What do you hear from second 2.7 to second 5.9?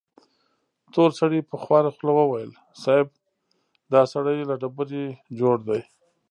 صيب! دا سړی له ډبرې جوړ دی.